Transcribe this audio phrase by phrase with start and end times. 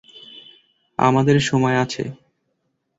[0.99, 2.03] আমাদের সময় আছে।